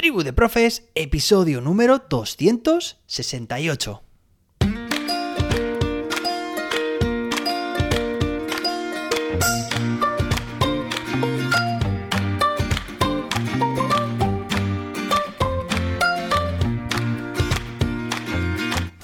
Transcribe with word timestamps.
Tribu 0.00 0.22
de 0.22 0.32
Profes, 0.32 0.88
episodio 0.94 1.60
número 1.60 1.98
268. 2.08 4.02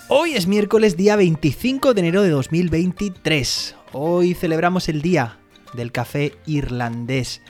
Hoy 0.09 0.33
es 0.33 0.47
miércoles 0.47 0.97
día 0.97 1.17
25 1.17 1.93
de 1.93 2.01
enero 2.01 2.23
de 2.23 2.31
2023. 2.31 3.77
Hoy 3.93 4.33
celebramos 4.33 4.89
el 4.89 5.03
día 5.03 5.41
del 5.75 5.93
café 5.93 6.33
irlandés. 6.47 7.43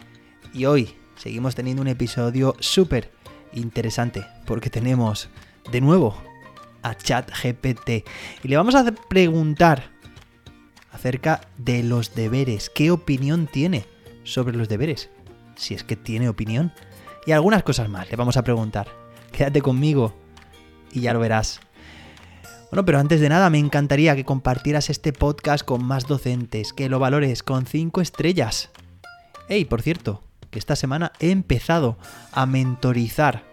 Y 0.53 0.65
hoy 0.65 0.97
seguimos 1.15 1.55
teniendo 1.55 1.83
un 1.83 1.89
episodio 1.89 2.57
súper 2.59 3.15
interesante 3.61 4.25
porque 4.45 4.71
tenemos 4.71 5.29
de 5.71 5.81
nuevo 5.81 6.17
a 6.83 6.95
ChatGPT 6.97 7.89
y 8.43 8.49
le 8.49 8.57
vamos 8.57 8.75
a 8.75 8.85
preguntar 9.09 9.91
acerca 10.93 11.41
de 11.59 11.83
los 11.83 12.15
deberes. 12.15 12.71
¿Qué 12.71 12.91
opinión 12.91 13.47
tiene 13.47 13.87
sobre 14.25 14.57
los 14.57 14.69
deberes? 14.69 15.11
Si 15.57 15.75
es 15.75 15.85
que 15.85 15.97
tiene 15.97 16.29
opinión. 16.29 16.73
Y 17.27 17.33
algunas 17.33 17.65
cosas 17.65 17.89
más 17.89 18.09
le 18.11 18.17
vamos 18.17 18.37
a 18.37 18.45
preguntar. 18.45 18.89
Quédate 19.33 19.61
conmigo 19.61 20.15
y 20.93 21.01
ya 21.01 21.13
lo 21.13 21.21
verás. 21.21 21.61
Bueno, 22.71 22.85
pero 22.85 22.99
antes 22.99 23.21
de 23.21 23.29
nada 23.29 23.51
me 23.51 23.59
encantaría 23.59 24.17
que 24.17 24.25
compartieras 24.25 24.91
este 24.91 25.13
podcast 25.13 25.65
con 25.65 25.85
más 25.85 26.07
docentes, 26.07 26.73
que 26.73 26.89
lo 26.89 26.99
valores 26.99 27.43
con 27.43 27.67
5 27.67 28.01
estrellas. 28.01 28.71
Hey, 29.49 29.65
por 29.65 29.83
cierto, 29.83 30.23
que 30.51 30.59
esta 30.59 30.75
semana 30.75 31.13
he 31.21 31.31
empezado 31.31 31.97
a 32.33 32.47
mentorizar. 32.47 33.45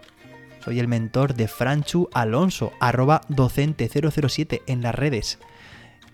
Soy 0.64 0.80
el 0.80 0.88
mentor 0.88 1.34
de 1.34 1.46
Franchu 1.46 2.08
Alonso, 2.14 2.72
arroba 2.80 3.20
docente007 3.28 4.62
en 4.66 4.80
las 4.80 4.94
redes. 4.94 5.38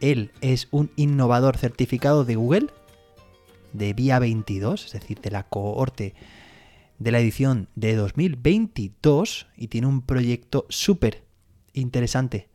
Él 0.01 0.33
es 0.41 0.67
un 0.73 0.91
innovador 0.97 1.57
certificado 1.57 2.25
de 2.25 2.35
Google, 2.35 2.67
de 3.73 3.93
Vía 3.93 4.19
22, 4.19 4.87
es 4.87 4.93
decir, 4.93 5.21
de 5.21 5.31
la 5.31 5.45
cohorte 5.45 6.15
de 6.99 7.13
la 7.13 7.21
edición 7.21 7.69
de 7.77 7.95
2022, 7.95 9.47
y 9.57 9.69
tiene 9.69 9.87
un 9.87 10.03
proyecto 10.03 10.67
súper 10.69 11.23
interesante 11.73 12.49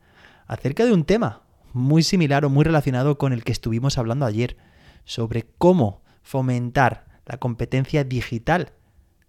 acerca 0.46 0.84
de 0.84 0.92
un 0.92 1.04
tema 1.04 1.44
muy 1.72 2.02
similar 2.02 2.44
o 2.44 2.50
muy 2.50 2.66
relacionado 2.66 3.16
con 3.16 3.32
el 3.32 3.42
que 3.42 3.52
estuvimos 3.52 3.96
hablando 3.96 4.26
ayer, 4.26 4.58
sobre 5.06 5.46
cómo 5.56 6.02
fomentar 6.20 7.06
la 7.24 7.38
competencia 7.38 8.04
digital 8.04 8.72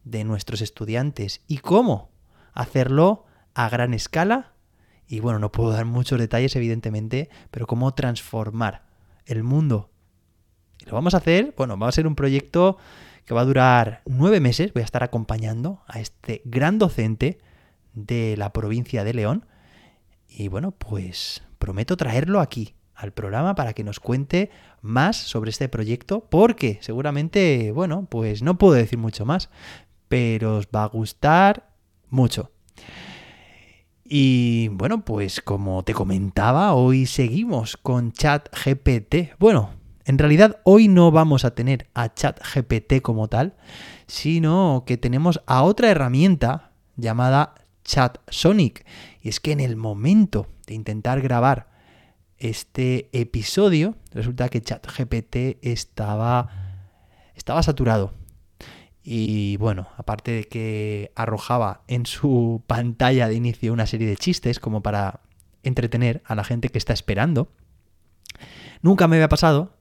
de 0.04 0.26
nuestros 0.26 0.60
estudiantes 0.60 1.40
y 1.48 1.60
cómo 1.60 2.17
hacerlo 2.58 3.26
a 3.54 3.70
gran 3.70 3.94
escala. 3.94 4.54
Y 5.08 5.20
bueno, 5.20 5.40
no 5.40 5.52
puedo 5.52 5.72
dar 5.72 5.86
muchos 5.86 6.20
detalles 6.20 6.56
evidentemente, 6.56 7.30
pero 7.52 7.68
cómo 7.68 7.94
transformar 7.94 8.84
el 9.26 9.44
mundo. 9.44 9.90
Y 10.80 10.86
lo 10.86 10.94
vamos 10.94 11.14
a 11.14 11.18
hacer, 11.18 11.54
bueno, 11.56 11.78
va 11.78 11.88
a 11.88 11.94
ser 11.94 12.08
un 12.08 12.16
proyecto 12.16 12.78
que 13.26 13.34
va 13.34 13.42
a 13.42 13.46
durar 13.46 14.02
nueve 14.06 14.40
meses. 14.40 14.74
Voy 14.74 14.82
a 14.82 14.86
estar 14.86 15.04
acompañando 15.04 15.82
a 15.88 16.00
este 16.00 16.42
gran 16.46 16.78
docente 16.78 17.40
de 17.94 18.36
la 18.38 18.52
provincia 18.54 19.04
de 19.04 19.14
León 19.14 19.46
y 20.28 20.50
bueno, 20.50 20.72
pues 20.72 21.44
prometo 21.58 21.98
traerlo 21.98 22.42
aquí 22.42 22.76
al 22.94 23.12
programa 23.12 23.56
para 23.56 23.74
que 23.74 23.84
nos 23.84 24.00
cuente 24.00 24.50
más 24.82 25.16
sobre 25.16 25.52
este 25.52 25.70
proyecto, 25.70 26.22
porque 26.30 26.80
seguramente, 26.82 27.72
bueno, 27.72 28.08
pues 28.10 28.42
no 28.42 28.58
puedo 28.58 28.74
decir 28.74 28.98
mucho 28.98 29.26
más, 29.26 29.50
pero 30.08 30.58
os 30.58 30.68
va 30.68 30.84
a 30.84 30.88
gustar 30.88 31.77
mucho. 32.10 32.52
Y 34.04 34.70
bueno, 34.70 35.04
pues 35.04 35.42
como 35.42 35.84
te 35.84 35.94
comentaba, 35.94 36.74
hoy 36.74 37.06
seguimos 37.06 37.76
con 37.76 38.14
ChatGPT. 38.14 39.38
Bueno, 39.38 39.72
en 40.06 40.18
realidad 40.18 40.62
hoy 40.64 40.88
no 40.88 41.12
vamos 41.12 41.44
a 41.44 41.54
tener 41.54 41.90
a 41.94 42.14
ChatGPT 42.14 43.02
como 43.02 43.28
tal, 43.28 43.56
sino 44.08 44.86
que 44.88 44.96
tenemos 44.96 45.42
a 45.46 45.64
otra 45.64 45.90
herramienta 45.90 46.72
llamada 46.96 47.56
ChatSonic. 47.84 48.86
Y 49.22 49.28
es 49.28 49.42
que 49.42 49.52
en 49.52 49.60
el 49.60 49.76
momento 49.76 50.48
de 50.66 50.76
intentar 50.76 51.20
grabar 51.20 51.68
este 52.38 53.10
episodio, 53.12 53.96
resulta 54.14 54.48
que 54.48 54.62
ChatGPT 54.62 55.58
estaba, 55.62 56.50
estaba 57.36 57.62
saturado. 57.62 58.14
Y 59.10 59.56
bueno, 59.56 59.88
aparte 59.96 60.32
de 60.32 60.44
que 60.50 61.14
arrojaba 61.16 61.84
en 61.88 62.06
su 62.06 62.62
pantalla 62.68 63.30
de 63.30 63.36
inicio 63.36 63.72
una 63.72 63.86
serie 63.86 64.06
de 64.06 64.18
chistes 64.18 64.60
como 64.60 64.84
para 64.84 65.22
entretener 65.64 66.22
a 66.26 66.36
la 66.36 66.44
gente 66.44 66.68
que 66.68 66.78
está 66.78 66.92
esperando, 66.92 67.50
nunca 68.82 69.08
me 69.08 69.16
había 69.16 69.30
pasado 69.30 69.72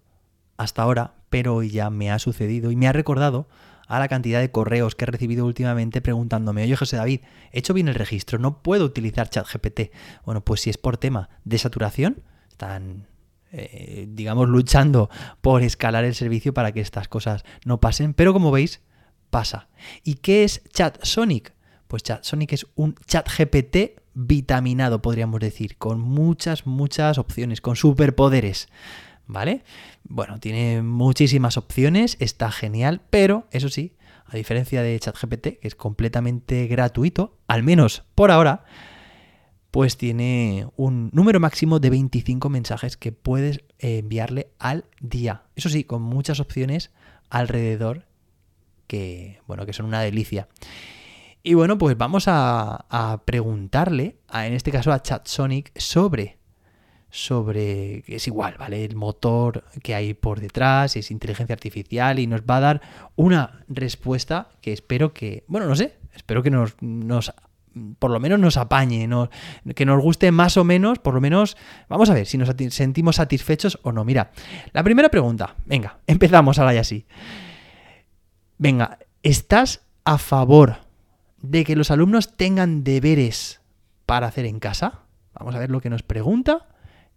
hasta 0.57 0.83
ahora, 0.83 1.15
pero 1.29 1.57
hoy 1.57 1.71
ya 1.71 1.91
me 1.91 2.13
ha 2.13 2.21
sucedido 2.21 2.71
y 2.71 2.77
me 2.77 2.87
ha 2.87 2.93
recordado 2.93 3.49
a 3.89 3.99
la 3.99 4.07
cantidad 4.07 4.39
de 4.39 4.53
correos 4.53 4.95
que 4.95 5.07
he 5.07 5.07
recibido 5.07 5.45
últimamente 5.45 6.01
preguntándome, 6.01 6.63
oye 6.63 6.77
José 6.77 6.97
David, 6.97 7.23
he 7.51 7.59
hecho 7.59 7.75
bien 7.75 7.89
el 7.89 7.97
registro, 7.97 8.39
no 8.39 8.63
puedo 8.63 8.85
utilizar 8.85 9.29
ChatGPT. 9.29 9.91
Bueno, 10.25 10.45
pues 10.45 10.61
si 10.61 10.71
es 10.71 10.79
por 10.79 10.99
tema 10.99 11.31
de 11.45 11.59
saturación, 11.59 12.23
están 12.49 13.09
eh, 13.51 14.07
digamos, 14.09 14.49
luchando 14.49 15.11
por 15.41 15.65
escalar 15.65 16.05
el 16.05 16.15
servicio 16.15 16.55
para 16.55 16.71
que 16.71 16.81
estas 16.81 17.09
cosas 17.09 17.45
no 17.65 17.81
pasen, 17.81 18.15
pero 18.15 18.33
como 18.33 18.53
veis, 18.53 18.83
pasa. 19.31 19.69
¿Y 20.05 20.15
qué 20.15 20.45
es 20.45 20.63
ChatSonic? 20.73 21.55
Pues 21.89 22.03
ChatSonic 22.03 22.53
es 22.53 22.67
un 22.75 22.95
ChatGPT 23.07 24.01
vitaminado, 24.15 25.03
podríamos 25.03 25.41
decir, 25.41 25.77
con 25.77 26.01
muchas, 26.01 26.67
muchas 26.67 27.19
opciones, 27.19 27.61
con 27.61 27.77
superpoderes. 27.77 28.69
¿vale? 29.27 29.63
Bueno, 30.05 30.39
tiene 30.39 30.83
muchísimas 30.83 31.57
opciones, 31.57 32.17
está 32.21 32.51
genial, 32.51 33.03
pero 33.11 33.47
eso 33.51 33.69
sí, 33.69 33.97
a 34.27 34.37
diferencia 34.37 34.83
de 34.83 34.99
ChatGPT, 34.99 35.59
que 35.61 35.69
es 35.69 35.75
completamente 35.75 36.67
gratuito, 36.67 37.39
al 37.47 37.63
menos 37.63 38.05
por 38.15 38.31
ahora, 38.31 38.65
pues 39.71 39.97
tiene 39.97 40.69
un 40.77 41.11
número 41.13 41.41
máximo 41.41 41.81
de 41.81 41.91
25 41.91 42.49
mensajes 42.49 42.97
que 42.97 43.13
puedes 43.13 43.61
enviarle 43.79 44.49
al 44.59 44.87
día. 45.01 45.45
Eso 45.55 45.69
sí, 45.69 45.85
con 45.85 46.03
muchas 46.03 46.41
opciones 46.41 46.93
alrededor 47.29 48.06
que, 48.87 49.41
bueno, 49.47 49.67
que 49.67 49.73
son 49.73 49.87
una 49.87 50.01
delicia. 50.01 50.49
Y 51.43 51.55
bueno, 51.55 51.79
pues 51.79 51.97
vamos 51.97 52.27
a, 52.29 52.87
a 52.89 53.23
preguntarle, 53.25 54.17
a, 54.29 54.47
en 54.47 54.53
este 54.53 54.73
caso 54.73 54.93
a 54.93 55.03
ChatSonic, 55.03 55.77
sobre 55.79 56.39
sobre, 57.17 58.05
es 58.07 58.27
igual, 58.27 58.57
¿vale? 58.59 58.85
El 58.85 58.95
motor 58.95 59.65
que 59.83 59.95
hay 59.95 60.13
por 60.13 60.41
detrás, 60.41 60.97
es 60.97 61.11
inteligencia 61.11 61.55
artificial 61.55 62.19
y 62.19 62.27
nos 62.27 62.43
va 62.43 62.59
a 62.59 62.61
dar 62.61 62.81
una 63.15 63.65
respuesta 63.69 64.51
que 64.61 64.73
espero 64.73 65.15
que, 65.15 65.45
bueno, 65.49 65.67
no 65.67 65.77
sé, 65.77 65.97
espero 66.15 66.43
que 66.43 66.51
nos, 66.51 66.77
nos 66.83 67.33
por 67.99 68.11
lo 68.11 68.21
menos 68.21 68.39
nos 68.39 68.57
apañe, 68.57 69.09
que 69.75 69.87
nos 69.87 70.03
guste 70.03 70.31
más 70.31 70.57
o 70.57 70.65
menos, 70.65 70.99
por 70.99 71.15
lo 71.15 71.21
menos, 71.21 71.57
vamos 71.89 72.11
a 72.11 72.15
ver 72.15 72.27
si 72.27 72.39
nos 72.39 72.51
sentimos 72.71 73.17
satisfechos 73.17 73.79
o 73.83 73.93
no. 73.93 74.05
Mira, 74.05 74.31
la 74.73 74.83
primera 74.83 75.09
pregunta, 75.09 75.57
venga, 75.65 75.99
empezamos 76.07 76.59
ahora 76.59 76.75
y 76.75 76.79
así. 76.79 77.07
Venga, 78.59 78.99
¿estás 79.23 79.83
a 80.05 80.17
favor 80.17 80.79
de 81.43 81.65
que 81.65 81.77
los 81.77 81.91
alumnos 81.91 82.37
tengan 82.37 82.85
deberes 82.85 83.61
para 84.07 84.27
hacer 84.27 84.47
en 84.47 84.61
casa? 84.61 85.03
Vamos 85.35 85.55
a 85.55 85.59
ver 85.59 85.71
lo 85.71 85.81
que 85.81 85.91
nos 85.91 86.03
pregunta 86.03 86.67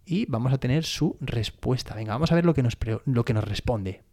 y 0.06 0.26
vamos 0.26 0.52
a 0.52 0.58
tener 0.58 0.84
su 0.84 1.16
respuesta. 1.22 1.96
Venga, 1.96 2.14
vamos 2.14 2.32
a 2.32 2.36
ver 2.36 2.46
lo 2.46 2.54
que 2.54 2.64
nos, 2.64 2.78
lo 3.06 3.24
que 3.24 3.34
nos 3.34 3.46
responde. 3.46 4.04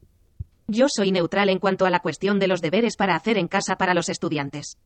Yo 0.68 0.86
soy 0.88 1.10
neutral 1.10 1.48
en 1.48 1.58
cuanto 1.58 1.84
a 1.84 1.90
la 1.90 2.00
cuestión 2.00 2.38
de 2.38 2.46
los 2.46 2.60
deberes 2.60 2.96
para 2.96 3.16
hacer 3.16 3.38
en 3.38 3.48
casa 3.48 3.76
para 3.76 3.94
los 3.94 4.08
estudiantes. 4.08 4.78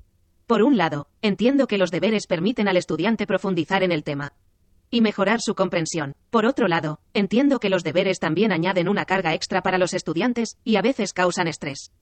Por 0.47 0.63
un 0.63 0.79
lado, 0.79 1.09
entiendo 1.21 1.67
que 1.67 1.79
los 1.79 1.91
deberes 1.91 2.27
permiten 2.27 2.69
al 2.69 2.77
estudiante 2.77 3.27
profundizar 3.27 3.83
en 3.83 3.93
el 3.93 4.03
tema 4.03 4.33
y 4.91 5.03
mejorar 5.03 5.41
su 5.41 5.55
comprensión. 5.55 6.15
Por 6.31 6.47
otro 6.47 6.69
lado, 6.69 7.01
entiendo 7.15 7.61
que 7.61 7.71
los 7.71 7.85
deberes 7.85 8.19
también 8.19 8.51
añaden 8.51 8.89
una 8.89 9.05
carga 9.05 9.35
extra 9.35 9.63
para 9.63 9.79
los 9.79 9.95
estudiantes 9.95 10.57
y 10.65 10.77
a 10.77 10.83
veces 10.83 11.13
causan 11.13 11.47
estrés. 11.47 11.93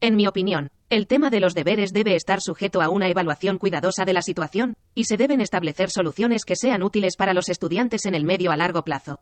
En 0.00 0.14
mi 0.14 0.26
opinión, 0.26 0.70
el 0.90 1.06
tema 1.06 1.30
de 1.30 1.40
los 1.40 1.54
deberes 1.54 1.92
debe 1.92 2.16
estar 2.16 2.40
sujeto 2.42 2.82
a 2.82 2.90
una 2.90 3.08
evaluación 3.08 3.56
cuidadosa 3.56 4.04
de 4.04 4.12
la 4.12 4.20
situación, 4.20 4.74
y 4.94 5.04
se 5.04 5.16
deben 5.16 5.40
establecer 5.40 5.90
soluciones 5.90 6.44
que 6.44 6.54
sean 6.54 6.82
útiles 6.82 7.16
para 7.16 7.32
los 7.32 7.48
estudiantes 7.48 8.04
en 8.04 8.14
el 8.14 8.24
medio 8.24 8.52
a 8.52 8.56
largo 8.56 8.82
plazo. 8.82 9.20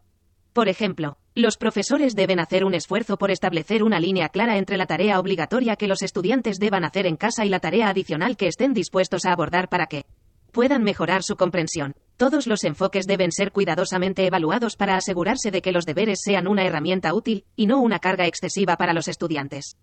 Por 0.52 0.68
ejemplo, 0.68 1.16
los 1.34 1.56
profesores 1.56 2.14
deben 2.14 2.40
hacer 2.40 2.64
un 2.64 2.74
esfuerzo 2.74 3.16
por 3.18 3.30
establecer 3.30 3.82
una 3.82 4.00
línea 4.00 4.28
clara 4.28 4.58
entre 4.58 4.76
la 4.76 4.86
tarea 4.86 5.18
obligatoria 5.18 5.76
que 5.76 5.88
los 5.88 6.02
estudiantes 6.02 6.58
deban 6.58 6.84
hacer 6.84 7.06
en 7.06 7.16
casa 7.16 7.44
y 7.44 7.48
la 7.48 7.60
tarea 7.60 7.88
adicional 7.88 8.36
que 8.36 8.48
estén 8.48 8.74
dispuestos 8.74 9.26
a 9.26 9.32
abordar 9.32 9.68
para 9.68 9.86
que 9.86 10.04
puedan 10.52 10.82
mejorar 10.84 11.22
su 11.22 11.36
comprensión. 11.36 11.94
Todos 12.16 12.46
los 12.46 12.62
enfoques 12.62 13.06
deben 13.06 13.32
ser 13.32 13.50
cuidadosamente 13.50 14.26
evaluados 14.26 14.76
para 14.76 14.96
asegurarse 14.96 15.50
de 15.50 15.62
que 15.62 15.72
los 15.72 15.86
deberes 15.86 16.20
sean 16.22 16.46
una 16.46 16.64
herramienta 16.64 17.14
útil 17.14 17.44
y 17.56 17.66
no 17.66 17.80
una 17.80 17.98
carga 17.98 18.26
excesiva 18.26 18.76
para 18.76 18.92
los 18.92 19.08
estudiantes. 19.08 19.76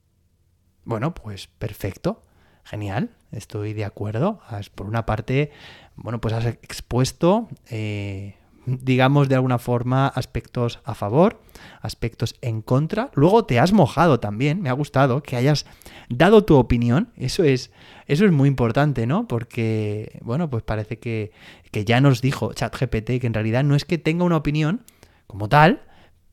Bueno, 0.83 1.13
pues 1.13 1.47
perfecto. 1.47 2.21
Genial, 2.63 3.09
estoy 3.31 3.73
de 3.73 3.85
acuerdo. 3.85 4.39
Por 4.75 4.87
una 4.87 5.05
parte, 5.05 5.51
bueno, 5.95 6.21
pues 6.21 6.33
has 6.33 6.45
expuesto, 6.45 7.47
eh, 7.69 8.35
digamos 8.65 9.29
de 9.29 9.35
alguna 9.35 9.57
forma, 9.57 10.07
aspectos 10.07 10.79
a 10.83 10.93
favor, 10.93 11.41
aspectos 11.81 12.35
en 12.41 12.61
contra. 12.61 13.09
Luego 13.15 13.45
te 13.45 13.59
has 13.59 13.73
mojado 13.73 14.19
también, 14.19 14.61
me 14.61 14.69
ha 14.69 14.73
gustado 14.73 15.23
que 15.23 15.35
hayas 15.35 15.65
dado 16.09 16.45
tu 16.45 16.55
opinión. 16.55 17.09
Eso 17.17 17.43
es, 17.43 17.71
eso 18.07 18.25
es 18.25 18.31
muy 18.31 18.47
importante, 18.47 19.07
¿no? 19.07 19.27
Porque, 19.27 20.19
bueno, 20.21 20.49
pues 20.49 20.63
parece 20.63 20.99
que, 20.99 21.31
que 21.71 21.83
ya 21.83 21.99
nos 21.99 22.21
dijo 22.21 22.53
ChatGPT 22.53 23.19
que 23.19 23.27
en 23.27 23.33
realidad 23.33 23.63
no 23.63 23.75
es 23.75 23.85
que 23.85 23.97
tenga 23.97 24.23
una 24.23 24.37
opinión 24.37 24.83
como 25.25 25.49
tal, 25.49 25.81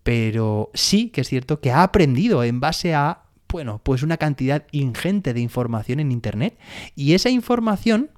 pero 0.03 0.71
sí 0.75 1.11
que 1.11 1.23
es 1.23 1.29
cierto 1.29 1.61
que 1.61 1.73
ha 1.73 1.83
aprendido 1.83 2.45
en 2.45 2.61
base 2.61 2.95
a 2.95 3.23
bueno, 3.51 3.81
pues 3.83 4.03
una 4.03 4.17
cantidad 4.17 4.67
ingente 4.73 5.33
de 5.35 5.41
información 5.41 6.01
en 6.01 6.13
Internet 6.13 6.59
y 6.95 7.15
esa 7.15 7.31
información, 7.31 8.11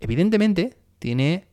evidentemente, 0.00 0.76
tiene 0.98 1.46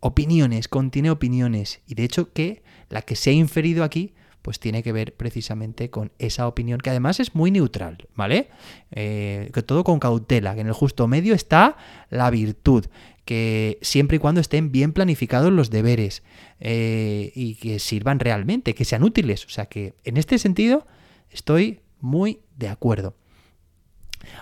opiniones, 0.00 0.68
contiene 0.68 1.10
opiniones 1.10 1.80
y 1.86 1.94
de 1.94 2.04
hecho 2.04 2.32
que 2.32 2.62
la 2.88 3.02
que 3.02 3.16
se 3.16 3.30
ha 3.30 3.32
inferido 3.32 3.82
aquí 3.84 4.14
pues 4.42 4.60
tiene 4.60 4.82
que 4.82 4.92
ver 4.92 5.14
precisamente 5.14 5.90
con 5.90 6.12
esa 6.18 6.46
opinión 6.46 6.80
que 6.80 6.90
además 6.90 7.20
es 7.20 7.34
muy 7.34 7.50
neutral, 7.50 8.08
¿vale? 8.14 8.48
Eh, 8.92 9.50
que 9.52 9.62
todo 9.62 9.84
con 9.84 9.98
cautela, 9.98 10.54
que 10.54 10.60
en 10.60 10.68
el 10.68 10.72
justo 10.72 11.08
medio 11.08 11.34
está 11.34 11.76
la 12.08 12.30
virtud, 12.30 12.86
que 13.24 13.78
siempre 13.82 14.16
y 14.16 14.20
cuando 14.20 14.40
estén 14.40 14.72
bien 14.72 14.92
planificados 14.92 15.52
los 15.52 15.70
deberes 15.70 16.22
eh, 16.60 17.32
y 17.34 17.56
que 17.56 17.78
sirvan 17.78 18.20
realmente, 18.20 18.74
que 18.74 18.86
sean 18.86 19.02
útiles. 19.02 19.44
O 19.44 19.50
sea 19.50 19.66
que 19.66 19.94
en 20.04 20.16
este 20.16 20.38
sentido 20.38 20.86
estoy 21.30 21.80
muy 22.00 22.42
de 22.56 22.68
acuerdo. 22.68 23.16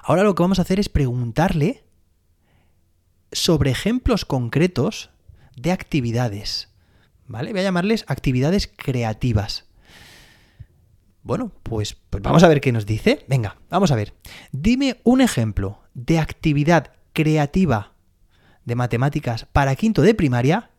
Ahora 0.03 0.23
lo 0.23 0.35
que 0.35 0.43
vamos 0.43 0.58
a 0.58 0.62
hacer 0.62 0.81
es 0.81 0.88
preguntarle 0.88 1.85
sobre 3.32 3.70
ejemplos 3.70 4.25
concretos 4.25 5.11
de 5.56 5.73
actividades. 5.73 6.70
¿Vale? 7.26 7.50
Voy 7.50 7.61
a 7.61 7.64
llamarles 7.64 8.05
actividades 8.08 8.70
creativas. 8.75 9.67
Bueno, 11.23 11.50
pues, 11.64 11.97
pues, 12.08 12.23
vamos 12.23 12.44
a 12.44 12.49
ver 12.49 12.61
qué 12.61 12.70
nos 12.70 12.87
dice. 12.87 13.25
Venga, 13.26 13.56
vamos 13.69 13.91
a 13.91 13.97
ver. 13.97 14.14
Dime 14.52 15.00
un 15.02 15.20
ejemplo 15.20 15.81
de 15.94 16.20
actividad 16.20 16.93
creativa 17.12 17.94
de 18.64 18.76
matemáticas 18.76 19.44
para 19.47 19.75
quinto 19.75 20.02
de 20.02 20.14
primaria 20.14 20.70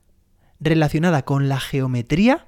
relacionada 0.60 1.26
con 1.26 1.50
la 1.50 1.60
geometría 1.60 2.48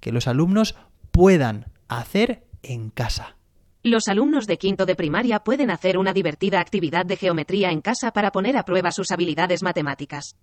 que 0.00 0.12
los 0.12 0.26
alumnos 0.26 0.76
puedan 1.12 1.72
hacer 1.88 2.46
en 2.62 2.90
casa. 2.90 3.36
Los 3.82 4.08
alumnos 4.08 4.46
de 4.46 4.58
quinto 4.58 4.84
de 4.84 4.94
primaria 4.94 5.38
pueden 5.38 5.70
hacer 5.70 5.96
una 5.96 6.12
divertida 6.12 6.60
actividad 6.60 7.06
de 7.06 7.16
geometría 7.16 7.70
en 7.70 7.80
casa 7.80 8.10
para 8.10 8.30
poner 8.30 8.58
a 8.58 8.64
prueba 8.64 8.90
sus 8.90 9.10
habilidades 9.10 9.62
matemáticas. 9.62 10.36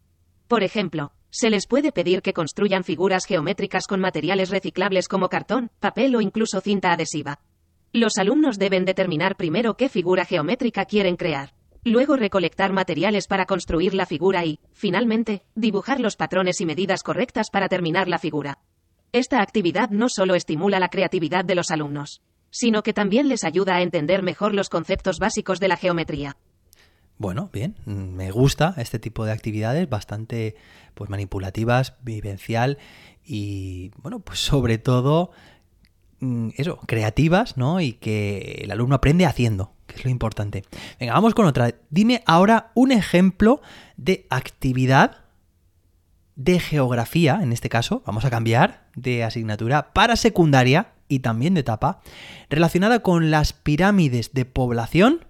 Por 0.47 0.63
ejemplo, 0.63 1.11
se 1.29 1.51
les 1.51 1.67
puede 1.67 1.91
pedir 1.91 2.23
que 2.23 2.33
construyan 2.33 2.83
figuras 2.83 3.25
geométricas 3.25 3.85
con 3.85 3.99
materiales 3.99 4.49
reciclables 4.49 5.07
como 5.07 5.29
cartón, 5.29 5.69
papel 5.79 6.15
o 6.15 6.21
incluso 6.21 6.61
cinta 6.61 6.91
adhesiva. 6.91 7.39
Los 7.93 8.17
alumnos 8.17 8.57
deben 8.57 8.85
determinar 8.85 9.35
primero 9.35 9.77
qué 9.77 9.87
figura 9.87 10.25
geométrica 10.25 10.85
quieren 10.85 11.15
crear. 11.15 11.53
Luego 11.83 12.15
recolectar 12.15 12.73
materiales 12.73 13.27
para 13.27 13.45
construir 13.45 13.93
la 13.93 14.07
figura 14.07 14.45
y, 14.45 14.59
finalmente, 14.71 15.43
dibujar 15.53 15.99
los 15.99 16.15
patrones 16.15 16.59
y 16.59 16.65
medidas 16.65 17.03
correctas 17.03 17.51
para 17.51 17.69
terminar 17.69 18.07
la 18.07 18.17
figura. 18.17 18.57
Esta 19.11 19.41
actividad 19.41 19.91
no 19.91 20.09
solo 20.09 20.33
estimula 20.33 20.79
la 20.79 20.89
creatividad 20.89 21.45
de 21.45 21.55
los 21.55 21.69
alumnos, 21.71 22.21
sino 22.49 22.83
que 22.83 22.93
también 22.93 23.27
les 23.27 23.43
ayuda 23.43 23.75
a 23.75 23.81
entender 23.81 24.23
mejor 24.23 24.53
los 24.53 24.69
conceptos 24.69 25.19
básicos 25.19 25.59
de 25.59 25.67
la 25.67 25.77
geometría. 25.77 26.37
Bueno, 27.19 27.49
bien, 27.51 27.75
me 27.85 28.29
gusta 28.29 28.75
este 28.77 28.99
tipo 28.99 29.25
de 29.25 29.31
actividades 29.31 29.89
bastante 29.89 30.55
pues 30.93 31.09
manipulativas, 31.09 31.95
vivencial 32.03 32.77
y 33.25 33.91
bueno, 33.97 34.19
pues 34.19 34.39
sobre 34.39 34.77
todo 34.77 35.31
mm, 36.19 36.49
eso, 36.57 36.79
creativas, 36.85 37.57
¿no? 37.57 37.81
Y 37.81 37.93
que 37.93 38.59
el 38.61 38.71
alumno 38.71 38.95
aprende 38.95 39.25
haciendo, 39.25 39.73
que 39.87 39.95
es 39.95 40.05
lo 40.05 40.11
importante. 40.11 40.63
Venga, 40.99 41.13
vamos 41.13 41.33
con 41.33 41.47
otra. 41.47 41.73
Dime 41.89 42.21
ahora 42.27 42.71
un 42.75 42.91
ejemplo 42.91 43.61
de 43.97 44.27
actividad 44.29 45.25
de 46.35 46.59
geografía, 46.59 47.39
en 47.41 47.51
este 47.51 47.67
caso, 47.67 48.03
vamos 48.05 48.23
a 48.25 48.29
cambiar 48.29 48.87
de 48.95 49.23
asignatura 49.23 49.91
para 49.91 50.15
secundaria 50.15 50.93
y 51.07 51.19
también 51.19 51.53
de 51.53 51.61
etapa, 51.61 52.01
relacionada 52.49 52.99
con 53.01 53.31
las 53.31 53.53
pirámides 53.53 54.33
de 54.33 54.45
población 54.45 55.25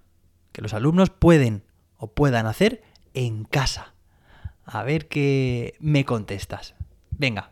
que 0.51 0.62
los 0.62 0.74
alumnos 0.74 1.09
pueden 1.09 1.63
o 1.97 2.07
puedan 2.07 2.45
hacer 2.45 2.83
en 3.13 3.44
casa. 3.44 3.94
A 4.65 4.83
ver 4.83 5.07
qué 5.07 5.75
me 5.79 6.06
contestas. 6.06 6.75
Venga. 7.12 7.51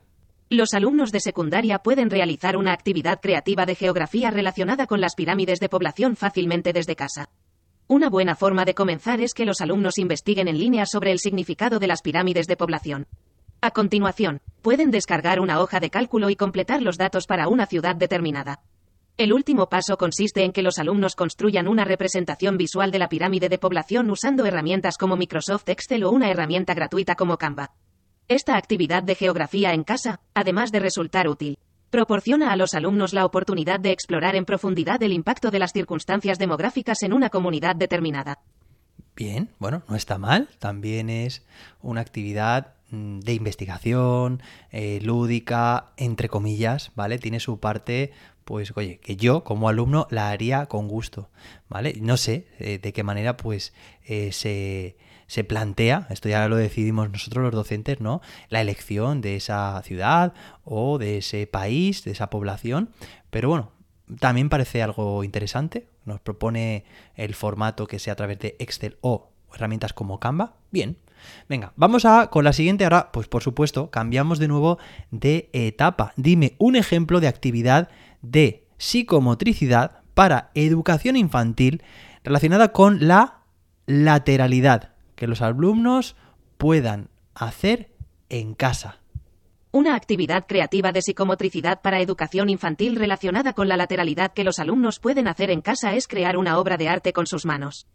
Los 0.50 0.74
alumnos 0.74 1.12
de 1.12 1.19
secundaria 1.19 1.80
pueden 1.80 2.10
realizar 2.10 2.56
una 2.56 2.72
actividad 2.72 3.19
creativa 3.19 3.66
de 3.66 3.75
geografía 3.75 4.30
relacionada 4.30 4.86
con 4.86 5.01
las 5.01 5.16
pirámides 5.16 5.60
de 5.60 5.69
población 5.69 6.16
fácilmente 6.16 6.72
desde 6.72 6.95
casa. 6.95 7.30
Una 7.88 8.10
buena 8.10 8.36
forma 8.36 8.66
de 8.66 8.74
comenzar 8.74 9.22
es 9.22 9.33
que 9.33 9.45
los 9.45 9.62
alumnos 9.62 9.98
investiguen 9.98 10.48
en 10.48 10.57
línea 10.57 10.86
sobre 10.86 11.12
el 11.12 11.19
significado 11.19 11.80
de 11.80 11.88
las 11.88 12.01
pirámides 12.01 12.48
de 12.48 12.57
población. 12.57 13.07
A 13.65 13.71
continuación, 13.71 14.41
pueden 14.62 14.91
descargar 14.91 15.39
una 15.39 15.59
hoja 15.59 15.79
de 15.79 15.89
cálculo 15.89 16.29
y 16.29 16.35
completar 16.35 16.83
los 16.83 17.00
datos 17.00 17.25
para 17.25 17.47
una 17.47 17.65
ciudad 17.65 17.95
determinada. 17.95 18.59
El 19.17 19.33
último 19.33 19.69
paso 19.69 19.97
consiste 19.97 20.44
en 20.44 20.51
que 20.51 20.62
los 20.62 20.77
alumnos 20.77 21.15
construyan 21.15 21.67
una 21.67 21.83
representación 21.83 22.57
visual 22.57 22.91
de 22.91 23.00
la 23.00 23.09
pirámide 23.09 23.50
de 23.50 23.57
población 23.57 24.12
usando 24.12 24.45
herramientas 24.45 25.00
como 25.00 25.17
Microsoft 25.17 25.67
Excel 25.67 26.03
o 26.03 26.12
una 26.12 26.29
herramienta 26.29 26.75
gratuita 26.75 27.15
como 27.15 27.39
Canva. 27.39 27.71
Esta 28.27 28.56
actividad 28.56 29.01
de 29.01 29.15
geografía 29.15 29.73
en 29.73 29.83
casa, 29.83 30.19
además 30.35 30.71
de 30.71 30.81
resultar 30.81 31.27
útil, 31.27 31.57
proporciona 31.89 32.51
a 32.51 32.57
los 32.57 32.75
alumnos 32.75 33.13
la 33.13 33.25
oportunidad 33.25 33.79
de 33.79 33.94
explorar 33.94 34.35
en 34.35 34.45
profundidad 34.45 35.01
el 35.01 35.12
impacto 35.12 35.50
de 35.50 35.57
las 35.57 35.73
circunstancias 35.73 36.38
demográficas 36.38 37.01
en 37.01 37.13
una 37.13 37.31
comunidad 37.31 37.75
determinada. 37.75 38.38
Bien, 39.15 39.50
bueno, 39.57 39.81
no 39.89 39.95
está 39.95 40.19
mal, 40.19 40.50
también 40.59 41.09
es 41.09 41.44
una 41.81 42.01
actividad 42.01 42.75
de 42.92 43.34
investigación, 43.34 44.42
eh, 44.72 45.00
lúdica, 45.02 45.92
entre 45.98 46.30
comillas, 46.30 46.92
¿vale? 46.96 47.18
Tiene 47.18 47.40
su 47.40 47.60
parte 47.60 48.12
pues 48.46 48.72
oye, 48.76 49.00
que 49.00 49.18
yo 49.18 49.44
como 49.44 49.68
alumno 49.70 50.08
la 50.12 50.30
haría 50.30 50.68
con 50.68 50.88
gusto, 50.88 51.30
¿vale? 51.68 51.96
No 52.00 52.16
sé 52.16 52.48
eh, 52.60 52.80
de 52.80 52.94
qué 52.94 53.04
manera 53.04 53.38
pues 53.38 53.74
eh, 54.06 54.32
se, 54.32 54.98
se, 55.26 55.44
plantea, 55.44 56.08
esto 56.12 56.30
ya 56.30 56.48
lo 56.48 56.56
decidimos 56.56 57.10
nosotros 57.10 57.44
los 57.44 57.54
docentes, 57.54 58.00
¿no? 58.00 58.22
La 58.50 58.62
elección 58.62 59.22
de 59.22 59.36
esa 59.36 59.82
ciudad 59.84 60.34
o 60.63 61.00
de 61.00 61.18
ese 61.18 61.48
país, 61.48 62.04
de 62.04 62.12
esa 62.12 62.30
población, 62.30 62.92
pero 63.32 63.50
bueno, 63.50 63.72
también 64.20 64.50
parece 64.50 64.84
algo 64.84 65.24
interesante, 65.24 65.88
nos 66.06 66.20
propone 66.20 66.86
el 67.15 67.34
formato 67.34 67.88
que 67.88 67.98
sea 67.98 68.13
a 68.13 68.15
través 68.15 68.38
de 68.38 68.56
Excel 68.60 68.98
o 69.01 69.32
herramientas 69.51 69.94
como 69.94 70.20
Canva, 70.20 70.58
bien. 70.70 70.98
Venga, 71.50 71.74
vamos 71.75 72.05
a 72.05 72.29
con 72.29 72.44
la 72.44 72.53
siguiente. 72.53 72.84
Ahora, 72.84 73.12
pues 73.12 73.27
por 73.27 73.44
supuesto, 73.44 73.89
cambiamos 73.89 74.39
de 74.39 74.48
nuevo 74.48 74.77
de 75.12 75.50
etapa. 75.53 76.13
Dime 76.15 76.55
un 76.58 76.75
ejemplo 76.75 77.20
de 77.20 77.27
actividad 77.27 77.89
de 78.22 78.65
psicomotricidad 78.77 80.03
para 80.13 80.51
educación 80.55 81.15
infantil 81.15 81.84
relacionada 82.24 82.70
con 82.70 83.08
la 83.08 83.41
lateralidad 83.86 84.94
que 85.15 85.27
los 85.27 85.41
alumnos 85.41 86.15
puedan 86.58 87.10
hacer 87.36 87.91
en 88.29 88.55
casa. 88.55 89.00
Una 89.72 89.96
actividad 89.96 90.46
creativa 90.48 90.94
de 90.94 91.01
psicomotricidad 91.01 91.82
para 91.82 92.00
educación 92.00 92.50
infantil 92.50 92.96
relacionada 92.96 93.51
con 93.51 93.67
la 93.67 93.75
lateralidad 93.75 94.32
que 94.32 94.46
los 94.46 94.60
alumnos 94.60 95.00
pueden 95.00 95.27
hacer 95.27 95.51
en 95.51 95.60
casa 95.60 95.96
es 95.96 96.08
crear 96.08 96.38
una 96.38 96.58
obra 96.58 96.77
de 96.77 96.88
arte 96.88 97.12
con 97.12 97.27
sus 97.27 97.46
manos. 97.46 97.86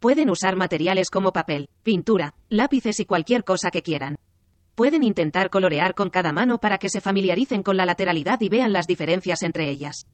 Pueden 0.00 0.30
usar 0.30 0.54
materiales 0.54 1.10
como 1.10 1.32
papel, 1.32 1.68
pintura, 1.82 2.34
lápices 2.48 3.00
y 3.00 3.04
cualquier 3.04 3.42
cosa 3.42 3.70
que 3.70 3.82
quieran. 3.82 4.16
Pueden 4.76 5.02
intentar 5.02 5.50
colorear 5.50 5.96
con 5.96 6.08
cada 6.08 6.32
mano 6.32 6.58
para 6.58 6.78
que 6.78 6.88
se 6.88 7.00
familiaricen 7.00 7.64
con 7.64 7.76
la 7.76 7.84
lateralidad 7.84 8.40
y 8.40 8.48
vean 8.48 8.72
las 8.72 8.86
diferencias 8.86 9.42
entre 9.42 9.68
ellas. 9.68 10.06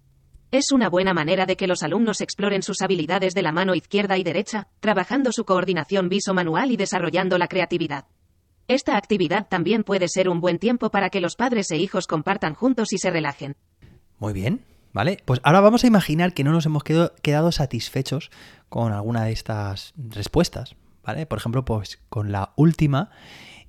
Es 0.51 0.73
una 0.73 0.89
buena 0.89 1.13
manera 1.13 1.45
de 1.45 1.57
que 1.57 1.67
los 1.67 1.83
alumnos 1.83 2.23
exploren 2.23 2.63
sus 2.63 2.81
habilidades 2.81 3.35
de 3.35 3.43
la 3.43 3.53
mano 3.53 3.75
izquierda 3.75 4.17
y 4.17 4.23
derecha, 4.23 4.69
trabajando 4.81 5.33
su 5.33 5.45
coordinación 5.45 6.09
viso-manual 6.09 6.71
y 6.71 6.79
desarrollando 6.79 7.37
la 7.37 7.49
creatividad. 7.49 8.07
Esta 8.69 8.97
actividad 8.97 9.49
también 9.49 9.85
puede 9.85 10.09
ser 10.09 10.31
un 10.31 10.41
buen 10.41 10.59
tiempo 10.59 10.89
para 10.89 11.11
que 11.11 11.21
los 11.21 11.37
padres 11.37 11.71
e 11.71 11.77
hijos 11.77 12.07
compartan 12.07 12.55
juntos 12.55 12.95
y 12.95 12.99
se 12.99 13.11
relajen. 13.11 13.57
Muy 14.19 14.33
bien, 14.33 14.65
¿vale? 14.95 15.19
Pues 15.27 15.41
ahora 15.43 15.61
vamos 15.61 15.85
a 15.85 15.89
imaginar 15.89 16.33
que 16.33 16.45
no 16.45 16.53
nos 16.53 16.65
hemos 16.65 16.83
quedado 16.85 17.53
satisfechos 17.53 18.31
con 18.71 18.93
alguna 18.93 19.25
de 19.25 19.33
estas 19.33 19.93
respuestas, 19.97 20.77
¿vale? 21.03 21.27
Por 21.27 21.39
ejemplo, 21.39 21.67
pues 21.67 21.99
con 22.09 22.33
la 22.33 22.55
última 22.57 23.11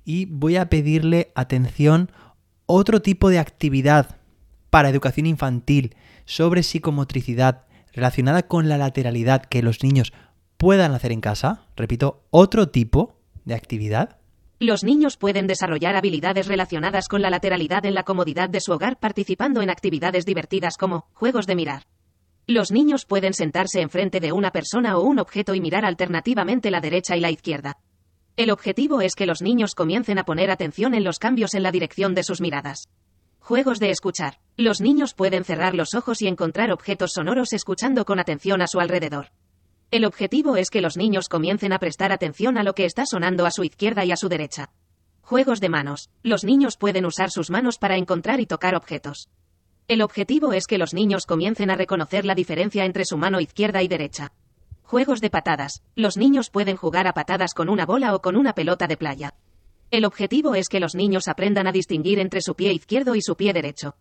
y 0.04 0.24
voy 0.26 0.56
a 0.56 0.70
pedirle 0.70 1.32
atención 1.34 2.10
otro 2.64 3.02
tipo 3.02 3.28
de 3.28 3.40
actividad 3.40 4.16
para 4.70 4.88
educación 4.88 5.26
infantil 5.26 5.96
sobre 6.24 6.62
psicomotricidad 6.62 7.64
relacionada 7.92 8.44
con 8.44 8.68
la 8.68 8.78
lateralidad 8.78 9.44
que 9.44 9.62
los 9.62 9.82
niños 9.82 10.12
puedan 10.56 10.92
hacer 10.92 11.12
en 11.12 11.20
casa, 11.20 11.66
repito, 11.76 12.24
otro 12.30 12.68
tipo 12.68 13.18
de 13.44 13.54
actividad. 13.54 14.18
Los 14.58 14.84
niños 14.84 15.18
pueden 15.18 15.46
desarrollar 15.46 15.96
habilidades 15.96 16.46
relacionadas 16.46 17.08
con 17.08 17.20
la 17.20 17.28
lateralidad 17.28 17.84
en 17.84 17.94
la 17.94 18.04
comodidad 18.04 18.48
de 18.48 18.62
su 18.62 18.72
hogar 18.72 18.98
participando 18.98 19.60
en 19.60 19.68
actividades 19.68 20.24
divertidas 20.24 20.78
como 20.78 21.08
juegos 21.12 21.46
de 21.46 21.56
mirar. 21.56 21.82
Los 22.46 22.72
niños 22.72 23.04
pueden 23.04 23.34
sentarse 23.34 23.82
enfrente 23.82 24.18
de 24.18 24.32
una 24.32 24.52
persona 24.52 24.96
o 24.96 25.02
un 25.02 25.18
objeto 25.18 25.54
y 25.54 25.60
mirar 25.60 25.84
alternativamente 25.84 26.70
la 26.70 26.80
derecha 26.80 27.18
y 27.18 27.20
la 27.20 27.30
izquierda. 27.30 27.76
El 28.36 28.50
objetivo 28.50 29.02
es 29.02 29.14
que 29.14 29.26
los 29.26 29.42
niños 29.42 29.74
comiencen 29.74 30.18
a 30.18 30.24
poner 30.24 30.50
atención 30.50 30.94
en 30.94 31.04
los 31.04 31.18
cambios 31.18 31.52
en 31.52 31.62
la 31.62 31.72
dirección 31.72 32.14
de 32.14 32.22
sus 32.22 32.40
miradas. 32.40 32.88
Juegos 33.40 33.78
de 33.78 33.90
escuchar. 33.90 34.38
Los 34.56 34.80
niños 34.80 35.12
pueden 35.12 35.44
cerrar 35.44 35.74
los 35.74 35.94
ojos 35.94 36.22
y 36.22 36.28
encontrar 36.28 36.72
objetos 36.72 37.12
sonoros 37.12 37.52
escuchando 37.52 38.06
con 38.06 38.20
atención 38.20 38.62
a 38.62 38.68
su 38.68 38.80
alrededor. 38.80 39.28
El 39.90 40.04
objetivo 40.04 40.56
es 40.56 40.70
que 40.70 40.80
los 40.80 40.96
niños 40.96 41.28
comiencen 41.28 41.72
a 41.72 41.78
prestar 41.78 42.10
atención 42.10 42.58
a 42.58 42.64
lo 42.64 42.74
que 42.74 42.84
está 42.84 43.06
sonando 43.06 43.46
a 43.46 43.52
su 43.52 43.62
izquierda 43.62 44.04
y 44.04 44.10
a 44.10 44.16
su 44.16 44.28
derecha. 44.28 44.70
Juegos 45.22 45.60
de 45.60 45.68
manos. 45.68 46.10
Los 46.22 46.44
niños 46.44 46.76
pueden 46.76 47.06
usar 47.06 47.30
sus 47.30 47.50
manos 47.50 47.78
para 47.78 47.96
encontrar 47.96 48.40
y 48.40 48.46
tocar 48.46 48.74
objetos. 48.74 49.28
El 49.88 50.02
objetivo 50.02 50.52
es 50.52 50.66
que 50.66 50.78
los 50.78 50.92
niños 50.92 51.26
comiencen 51.26 51.70
a 51.70 51.76
reconocer 51.76 52.24
la 52.24 52.34
diferencia 52.34 52.84
entre 52.84 53.04
su 53.04 53.16
mano 53.16 53.40
izquierda 53.40 53.82
y 53.82 53.88
derecha. 53.88 54.32
Juegos 54.82 55.20
de 55.20 55.30
patadas. 55.30 55.82
Los 55.94 56.16
niños 56.16 56.50
pueden 56.50 56.76
jugar 56.76 57.06
a 57.06 57.12
patadas 57.12 57.54
con 57.54 57.68
una 57.68 57.86
bola 57.86 58.14
o 58.14 58.20
con 58.20 58.36
una 58.36 58.54
pelota 58.54 58.88
de 58.88 58.96
playa. 58.96 59.34
El 59.92 60.04
objetivo 60.04 60.56
es 60.56 60.68
que 60.68 60.80
los 60.80 60.96
niños 60.96 61.28
aprendan 61.28 61.68
a 61.68 61.72
distinguir 61.72 62.18
entre 62.18 62.40
su 62.40 62.56
pie 62.56 62.72
izquierdo 62.72 63.14
y 63.14 63.22
su 63.22 63.36
pie 63.36 63.52
derecho. 63.52 63.94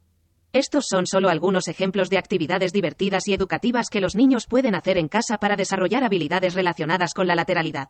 Estos 0.56 0.88
son 0.88 1.06
solo 1.06 1.28
algunos 1.28 1.68
ejemplos 1.68 2.10
de 2.10 2.18
actividades 2.18 2.72
divertidas 2.72 3.28
y 3.28 3.34
educativas 3.34 3.90
que 3.90 4.00
los 4.00 4.16
niños 4.16 4.48
pueden 4.48 4.74
hacer 4.74 4.98
en 4.98 5.10
casa 5.10 5.38
para 5.38 5.58
desarrollar 5.58 6.06
habilidades 6.06 6.54
relacionadas 6.54 7.14
con 7.14 7.28
la 7.28 7.36
lateralidad. 7.36 7.90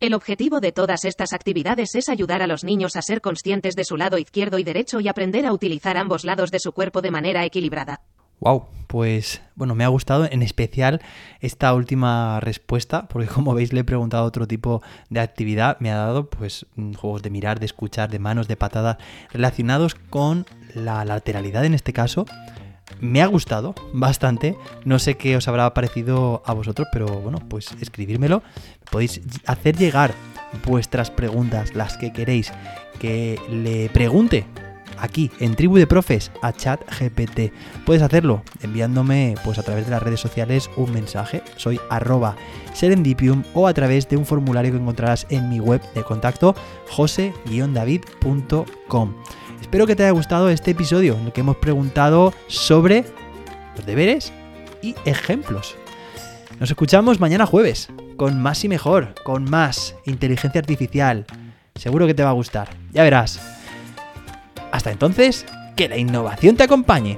El 0.00 0.12
objetivo 0.12 0.60
de 0.60 0.70
todas 0.70 1.06
estas 1.06 1.32
actividades 1.32 1.94
es 1.94 2.10
ayudar 2.10 2.42
a 2.42 2.46
los 2.46 2.62
niños 2.62 2.96
a 2.96 3.00
ser 3.00 3.22
conscientes 3.22 3.74
de 3.74 3.86
su 3.86 3.96
lado 3.96 4.18
izquierdo 4.18 4.58
y 4.58 4.64
derecho 4.64 5.00
y 5.00 5.08
aprender 5.08 5.46
a 5.46 5.54
utilizar 5.54 5.96
ambos 5.96 6.26
lados 6.26 6.50
de 6.50 6.58
su 6.58 6.72
cuerpo 6.72 7.00
de 7.00 7.10
manera 7.10 7.42
equilibrada. 7.46 8.02
Wow, 8.40 8.66
pues 8.86 9.42
bueno, 9.56 9.74
me 9.74 9.84
ha 9.84 9.88
gustado 9.88 10.26
en 10.30 10.42
especial 10.42 11.00
esta 11.40 11.74
última 11.74 12.38
respuesta, 12.40 13.08
porque 13.08 13.26
como 13.28 13.54
veis 13.54 13.72
le 13.72 13.80
he 13.80 13.84
preguntado 13.84 14.24
otro 14.24 14.46
tipo 14.46 14.82
de 15.10 15.20
actividad, 15.20 15.78
me 15.80 15.90
ha 15.90 15.96
dado 15.96 16.30
pues 16.30 16.66
juegos 16.96 17.22
de 17.22 17.30
mirar, 17.30 17.58
de 17.58 17.66
escuchar, 17.66 18.10
de 18.10 18.18
manos, 18.18 18.46
de 18.48 18.56
patadas, 18.56 18.98
relacionados 19.32 19.94
con 19.94 20.46
la 20.74 21.04
lateralidad 21.04 21.64
en 21.64 21.74
este 21.74 21.92
caso. 21.92 22.26
Me 23.00 23.22
ha 23.22 23.26
gustado 23.26 23.74
bastante, 23.92 24.56
no 24.84 24.98
sé 24.98 25.16
qué 25.16 25.36
os 25.36 25.48
habrá 25.48 25.72
parecido 25.74 26.42
a 26.46 26.52
vosotros, 26.52 26.86
pero 26.92 27.06
bueno, 27.06 27.40
pues 27.48 27.72
escribírmelo. 27.80 28.42
Podéis 28.90 29.20
hacer 29.46 29.76
llegar 29.76 30.14
vuestras 30.66 31.10
preguntas, 31.10 31.74
las 31.74 31.96
que 31.96 32.12
queréis 32.12 32.52
que 33.00 33.40
le 33.50 33.88
pregunte 33.88 34.46
aquí 34.98 35.30
en 35.40 35.54
Tribu 35.54 35.76
de 35.76 35.86
Profes 35.86 36.30
a 36.42 36.52
ChatGPT. 36.52 37.52
Puedes 37.84 38.02
hacerlo 38.02 38.42
enviándome 38.62 39.34
pues 39.44 39.58
a 39.58 39.62
través 39.62 39.84
de 39.86 39.90
las 39.90 40.02
redes 40.02 40.20
sociales 40.20 40.70
un 40.76 40.92
mensaje, 40.92 41.42
soy 41.56 41.80
arroba 41.90 42.36
serendipium 42.72 43.42
o 43.54 43.68
a 43.68 43.74
través 43.74 44.08
de 44.08 44.16
un 44.16 44.26
formulario 44.26 44.72
que 44.72 44.78
encontrarás 44.78 45.26
en 45.30 45.48
mi 45.48 45.60
web 45.60 45.80
de 45.94 46.02
contacto 46.02 46.56
jose-david.com. 46.90 49.14
Espero 49.60 49.86
que 49.86 49.94
te 49.96 50.02
haya 50.04 50.12
gustado 50.12 50.50
este 50.50 50.72
episodio 50.72 51.14
en 51.14 51.26
el 51.26 51.32
que 51.32 51.40
hemos 51.40 51.56
preguntado 51.56 52.34
sobre 52.48 53.04
los 53.76 53.86
deberes 53.86 54.32
y 54.82 54.94
ejemplos. 55.04 55.76
Nos 56.60 56.70
escuchamos 56.70 57.20
mañana 57.20 57.46
jueves 57.46 57.88
con 58.16 58.40
más 58.40 58.64
y 58.64 58.68
mejor, 58.68 59.14
con 59.24 59.50
más 59.50 59.96
inteligencia 60.06 60.60
artificial. 60.60 61.26
Seguro 61.74 62.06
que 62.06 62.14
te 62.14 62.22
va 62.22 62.30
a 62.30 62.34
gustar. 62.34 62.70
Ya 62.92 63.02
verás. 63.02 63.53
Hasta 64.74 64.90
entonces, 64.90 65.46
que 65.76 65.88
la 65.88 65.96
innovación 65.96 66.56
te 66.56 66.64
acompañe. 66.64 67.16